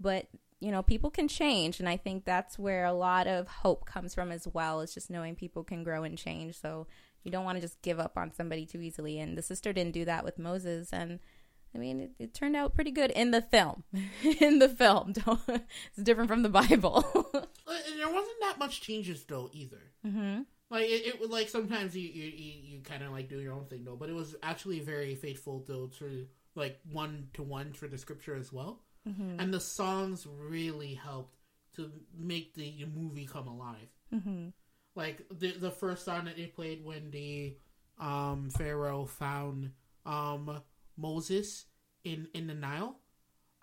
[0.00, 0.26] but
[0.62, 1.80] you know, people can change.
[1.80, 4.80] And I think that's where a lot of hope comes from as well.
[4.80, 6.60] It's just knowing people can grow and change.
[6.60, 6.86] So
[7.24, 9.18] you don't want to just give up on somebody too easily.
[9.18, 10.92] And the sister didn't do that with Moses.
[10.92, 11.18] And
[11.74, 13.82] I mean, it, it turned out pretty good in the film.
[14.40, 15.12] in the film.
[15.24, 17.04] Don't, it's different from the Bible.
[17.64, 19.80] Uh, there wasn't that much changes though either.
[20.04, 20.42] mm-hmm.
[20.68, 23.54] Like it, it was like sometimes you you, you, you kind of like do your
[23.54, 27.72] own thing though, but it was actually very faithful though to like one to one
[27.72, 28.82] for the scripture as well.
[29.08, 29.40] Mm-hmm.
[29.40, 31.36] And the songs really helped
[31.76, 33.88] to make the movie come alive.
[34.14, 34.48] Mm-hmm.
[34.94, 37.56] Like the the first song that they played when the
[37.98, 39.70] um Pharaoh found
[40.04, 40.60] um
[40.96, 41.66] Moses
[42.04, 42.96] in in the Nile.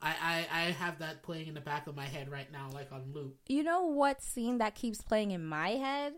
[0.01, 2.89] I, I, I have that playing in the back of my head right now, like
[2.93, 3.35] on loop.
[3.47, 6.13] You know what scene that keeps playing in my head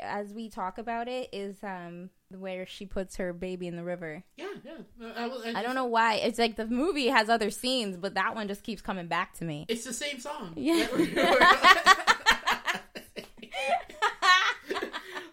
[0.00, 4.24] as we talk about it is um where she puts her baby in the river.
[4.36, 5.12] Yeah, yeah.
[5.16, 6.14] I, was- I don't know why.
[6.16, 9.44] It's like the movie has other scenes, but that one just keeps coming back to
[9.44, 9.66] me.
[9.68, 10.54] It's the same song.
[10.56, 10.86] Yeah.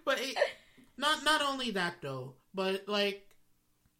[0.06, 0.36] but it,
[0.98, 3.28] not not only that though, but like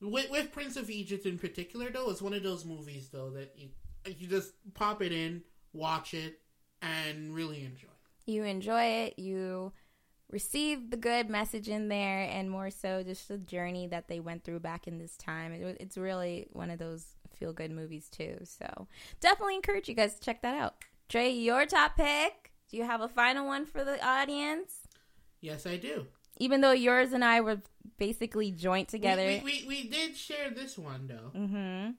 [0.02, 3.54] with, with Prince of Egypt in particular though, it's one of those movies though that
[3.56, 3.70] you
[4.06, 6.40] you just pop it in, watch it,
[6.82, 7.88] and really enjoy.
[8.26, 9.72] You enjoy it, you
[10.32, 14.44] receive the good message in there, and more so just the journey that they went
[14.44, 15.54] through back in this time.
[15.54, 18.38] It, it's really one of those feel good movies too.
[18.44, 18.88] So
[19.20, 20.76] definitely encourage you guys to check that out.
[21.10, 22.52] Dre, your top pick.
[22.70, 24.74] Do you have a final one for the audience?
[25.42, 26.08] Yes, I do.
[26.38, 27.62] Even though yours and I were
[27.98, 29.26] basically joint together.
[29.26, 31.92] We, we, we, we did share this one though, mm-hmm.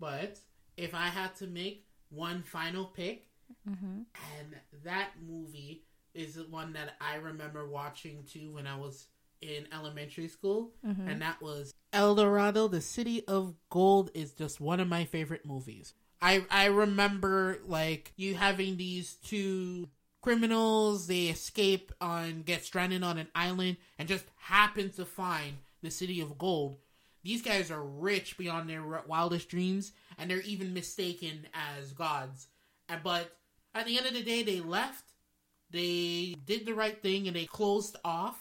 [0.00, 0.38] but
[0.76, 3.28] if I had to make one final pick,
[3.68, 4.02] Mm-hmm.
[4.38, 9.08] and that movie is one that I remember watching too when I was
[9.40, 11.08] in elementary school, Mm-hmm.
[11.08, 15.44] and that was El Dorado, the City of Gold, is just one of my favorite
[15.46, 15.94] movies.
[16.22, 19.88] I I remember like you having these two
[20.22, 25.90] criminals, they escape on get stranded on an island and just happen to find the
[25.90, 26.78] City of Gold.
[27.22, 32.48] These guys are rich beyond their wildest dreams, and they're even mistaken as gods.
[32.88, 33.36] And- But
[33.74, 35.04] at the end of the day, they left.
[35.74, 38.38] They did the right thing, and they closed off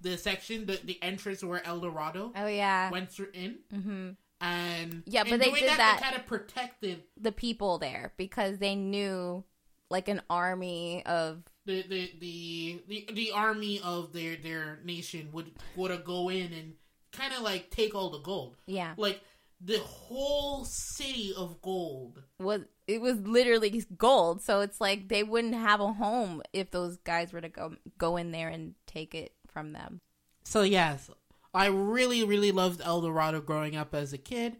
[0.00, 3.58] the section, the, the entrance where El Dorado Oh yeah, went through in.
[3.72, 4.08] mm-hmm.
[4.40, 8.12] And Yeah, but in they did that, that- They kind of protected the people there
[8.16, 9.44] because they knew
[9.90, 15.52] like an army of the the the the, the army of their their nation would
[15.76, 16.72] would go in and
[17.12, 18.56] kind of like take all the gold.
[18.66, 19.20] yeah Like
[19.60, 22.20] the whole city of gold.
[22.40, 22.62] was
[22.92, 24.42] it was literally gold.
[24.42, 28.16] So it's like they wouldn't have a home if those guys were to go go
[28.16, 30.00] in there and take it from them.
[30.44, 31.10] So yes,
[31.54, 34.56] I really really loved El Dorado growing up as a kid,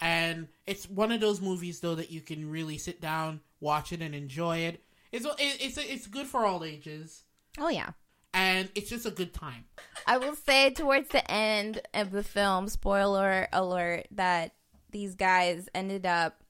[0.00, 4.00] and it's one of those movies though that you can really sit down, watch it,
[4.02, 4.82] and enjoy it.
[5.12, 7.24] It's it's it's good for all ages,
[7.58, 7.90] Oh yeah.
[8.32, 9.64] and it's just a good time.
[10.06, 14.52] I will say towards the end of the film, spoiler alert, that
[14.90, 16.43] these guys ended up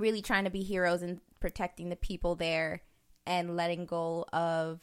[0.00, 2.82] really trying to be heroes and protecting the people there
[3.26, 4.80] and letting go of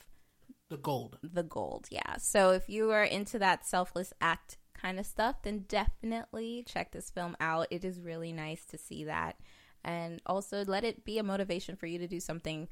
[0.70, 1.18] The gold.
[1.24, 1.88] the gold.
[1.90, 2.18] Yeah.
[2.18, 7.10] So if you are into that selfless act kind of stuff, then definitely check this
[7.10, 7.68] film out.
[7.72, 9.38] It is really nice to see that.
[9.84, 12.68] And also let it be a motivation for you to do something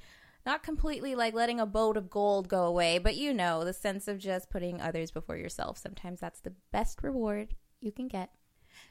[0.45, 4.07] not completely like letting a boat of gold go away, but you know, the sense
[4.07, 5.77] of just putting others before yourself.
[5.79, 8.29] Sometimes that's the best reward you can get.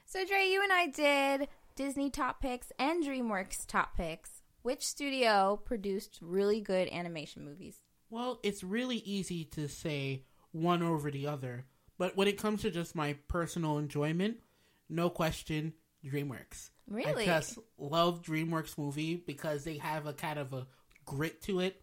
[0.03, 4.41] So Dre, you and I did Disney top picks and DreamWorks top picks.
[4.61, 7.77] Which studio produced really good animation movies?
[8.09, 10.23] Well, it's really easy to say
[10.53, 11.65] one over the other,
[11.97, 14.37] but when it comes to just my personal enjoyment,
[14.89, 15.73] no question,
[16.05, 16.69] DreamWorks.
[16.89, 17.23] Really?
[17.23, 20.67] I just love DreamWorks movie because they have a kind of a
[21.03, 21.81] grit to it.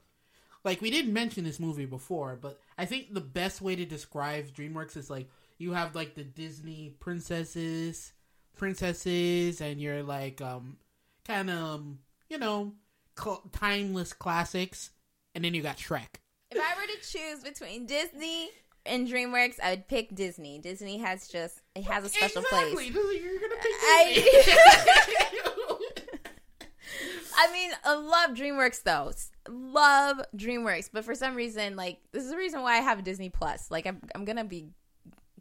[0.65, 4.55] Like we didn't mention this movie before, but I think the best way to describe
[4.55, 5.29] DreamWorks is like
[5.59, 8.13] you have like the Disney princesses,
[8.57, 10.77] princesses, and you're like um
[11.27, 11.85] kind of
[12.29, 12.73] you know
[13.19, 14.91] cl- timeless classics,
[15.35, 16.21] and then you got Shrek.
[16.51, 18.51] If I were to choose between Disney
[18.85, 20.59] and DreamWorks, I would pick Disney.
[20.59, 22.91] Disney has just it has a special exactly.
[22.91, 23.21] place.
[23.23, 24.59] You're gonna pick I- Disney.
[27.35, 29.13] I mean, I love DreamWorks though.
[29.49, 33.31] Love DreamWorks, but for some reason, like this is the reason why I have Disney
[33.31, 33.71] Plus.
[33.71, 34.69] Like I'm, I'm gonna be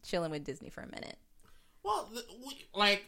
[0.03, 1.17] chilling with Disney for a minute.
[1.83, 2.09] Well,
[2.45, 3.05] we- like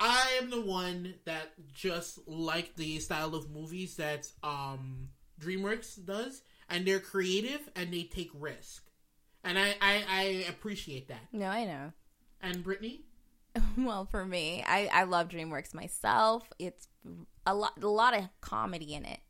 [0.00, 5.08] I am the one that just like the style of movies that um
[5.40, 8.84] DreamWorks does, and they're creative and they take risk,
[9.42, 11.28] and I I, I appreciate that.
[11.32, 11.92] No, I know.
[12.40, 13.04] And Brittany,
[13.78, 16.52] Well, for me, I, I love DreamWorks myself.
[16.58, 16.88] It's
[17.46, 19.20] a lot, a lot of comedy in it,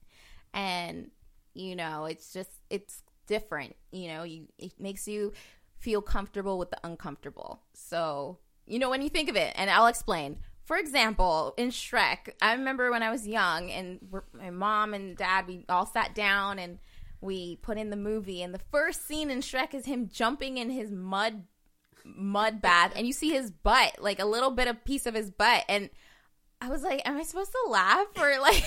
[0.52, 1.10] and
[1.54, 3.76] you know, it's just it's different.
[3.92, 5.32] You know, you it makes you
[5.78, 7.62] feel comfortable with the uncomfortable.
[7.74, 10.38] So you know, when you think of it, and I'll explain.
[10.64, 14.00] For example, in Shrek, I remember when I was young, and
[14.32, 16.78] my mom and dad, we all sat down and
[17.20, 20.70] we put in the movie, and the first scene in Shrek is him jumping in
[20.70, 21.44] his mud
[22.04, 25.30] mud bath and you see his butt like a little bit of piece of his
[25.30, 25.88] butt and
[26.60, 28.62] i was like am i supposed to laugh or like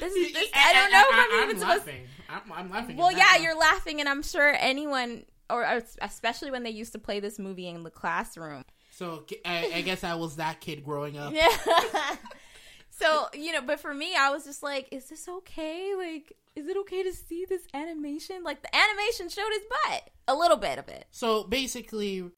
[0.00, 2.06] this is this i don't know if i'm, I, even am supposed laughing.
[2.30, 2.96] I'm, I'm laughing.
[2.96, 6.98] well yeah you're laughing and i'm sure anyone or, or especially when they used to
[6.98, 8.64] play this movie in the classroom
[9.02, 11.32] So I, I guess I was that kid growing up.
[11.34, 11.48] yeah
[12.90, 16.68] so you know but for me i was just like is this okay like is
[16.68, 20.78] it okay to see this animation like the animation showed his butt a little bit
[20.78, 22.30] of it So basically,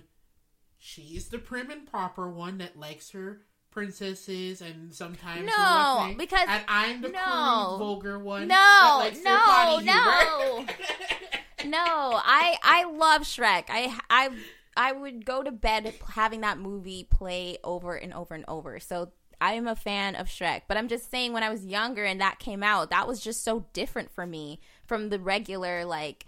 [0.79, 6.65] she's the prim and proper one that likes her princesses and sometimes No, because- and
[6.69, 7.19] I'm the no.
[7.21, 8.49] crude, vulgar one.
[8.49, 10.67] No, that likes their no, no.
[11.67, 11.79] No,
[12.25, 13.65] I I love Shrek.
[13.69, 14.29] I I
[14.77, 18.81] I would go to bed having that movie play over and over and over.
[18.81, 22.05] So I am a fan of Shrek, but I'm just saying when I was younger
[22.05, 26.27] and that came out, that was just so different for me from the regular like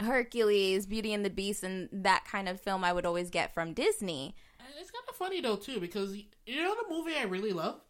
[0.00, 3.72] Hercules, Beauty and the Beast and that kind of film I would always get from
[3.72, 4.34] Disney.
[4.78, 7.80] it's kind of funny though too because you know the movie I really love,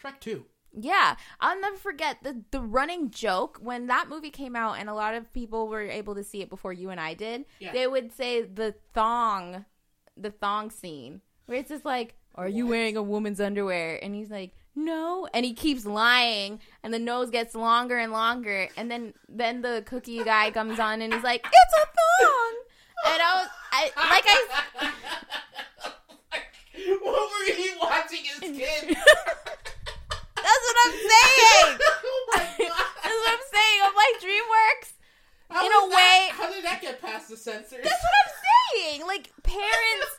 [0.00, 0.44] Shrek Two.
[0.72, 4.94] Yeah, I'll never forget the the running joke when that movie came out, and a
[4.94, 7.44] lot of people were able to see it before you and I did.
[7.58, 7.72] Yeah.
[7.72, 9.64] They would say the thong,
[10.16, 14.30] the thong scene, where it's just like, "Are you wearing a woman's underwear?" And he's
[14.30, 19.14] like, "No," and he keeps lying, and the nose gets longer and longer, and then
[19.28, 22.54] then the cookie guy comes on, and he's like, "It's a thong,"
[23.14, 24.92] and I was, I like I.
[26.90, 28.96] Oh what were you watching as kid?
[30.48, 31.78] That's what I'm saying.
[32.04, 32.44] oh my
[33.04, 33.78] That's what I'm saying.
[33.84, 34.90] I'm like DreamWorks.
[35.50, 37.80] How in a that- way- how did that get past the censors?
[37.84, 38.32] That's what I'm
[38.74, 39.06] saying.
[39.06, 40.10] Like parents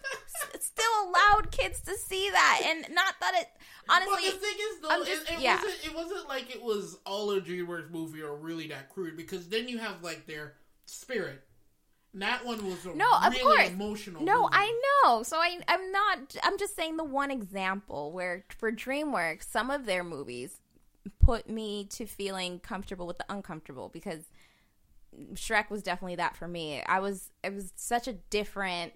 [0.53, 3.47] s- still allowed kids to see that, and not that it
[3.89, 4.13] honestly.
[4.25, 5.55] But the thing is, though, just- it, it yeah.
[5.61, 5.85] wasn't.
[5.85, 9.67] It wasn't like it was all a DreamWorks movie or really that crude because then
[9.67, 10.53] you have like their
[10.85, 11.43] spirit.
[12.13, 13.69] And that one was No, of course.
[13.69, 14.23] emotional.
[14.23, 14.53] no, movie.
[14.53, 15.23] I know.
[15.23, 16.35] So I, I'm not.
[16.43, 20.59] I'm just saying the one example where for DreamWorks, some of their movies
[21.19, 24.23] put me to feeling comfortable with the uncomfortable because
[25.33, 26.81] Shrek was definitely that for me.
[26.83, 27.29] I was.
[27.43, 28.93] It was such a different,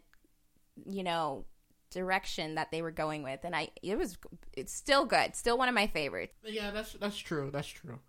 [0.86, 1.46] you know,
[1.92, 3.70] direction that they were going with, and I.
[3.84, 4.18] It was.
[4.58, 5.36] It's still good.
[5.36, 6.34] Still one of my favorites.
[6.44, 7.50] Yeah, that's that's true.
[7.54, 8.00] That's true.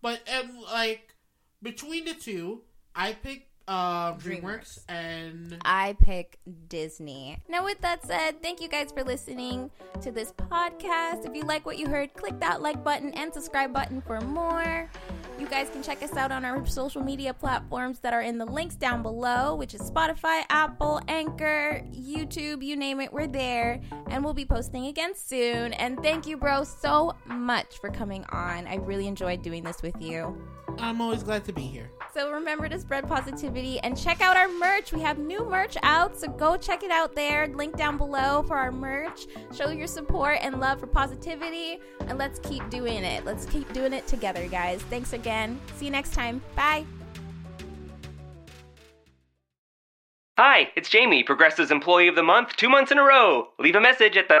[0.00, 1.14] But um, like
[1.62, 2.62] between the two,
[2.94, 4.84] I picked uh, DreamWorks, DreamWorks.
[4.88, 6.38] and I pick
[6.68, 7.38] Disney.
[7.48, 11.26] Now, with that said, thank you guys for listening to this podcast.
[11.26, 14.90] If you like what you heard, click that like button and subscribe button for more.
[15.38, 18.44] You guys can check us out on our social media platforms that are in the
[18.46, 23.80] links down below, which is Spotify, Apple, Anchor, YouTube, you name it, we're there.
[24.08, 25.72] And we'll be posting again soon.
[25.72, 28.66] And thank you, bro, so much for coming on.
[28.66, 30.36] I really enjoyed doing this with you.
[30.78, 31.90] I'm always glad to be here.
[32.14, 34.92] So remember to spread positivity and check out our merch.
[34.92, 37.48] We have new merch out, so go check it out there.
[37.48, 39.26] Link down below for our merch.
[39.54, 43.24] Show your support and love for positivity, and let's keep doing it.
[43.24, 44.82] Let's keep doing it together, guys.
[44.82, 45.58] Thanks again.
[45.76, 46.42] See you next time.
[46.54, 46.84] Bye.
[50.38, 53.48] Hi, it's Jamie, Progressive's Employee of the Month, two months in a row.
[53.58, 54.40] Leave a message at the.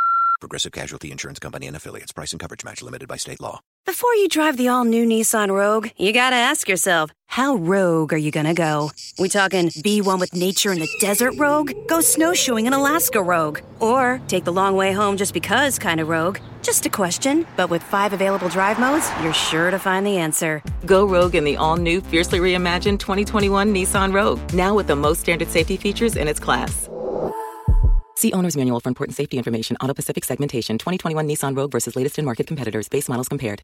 [0.41, 2.11] Progressive Casualty Insurance Company and affiliates.
[2.11, 3.61] Price and coverage match limited by state law.
[3.85, 8.17] Before you drive the all new Nissan Rogue, you gotta ask yourself, how rogue are
[8.17, 8.91] you gonna go?
[9.17, 11.71] We talking be one with nature in the desert rogue?
[11.87, 13.59] Go snowshoeing in Alaska rogue?
[13.79, 16.39] Or take the long way home just because kind of rogue?
[16.61, 20.61] Just a question, but with five available drive modes, you're sure to find the answer.
[20.85, 25.21] Go rogue in the all new, fiercely reimagined 2021 Nissan Rogue, now with the most
[25.21, 26.87] standard safety features in its class.
[28.21, 29.75] See Owner's Manual for important safety information.
[29.81, 32.87] AutoPacific segmentation 2021 Nissan Rogue versus latest in market competitors.
[32.87, 33.63] Base models compared.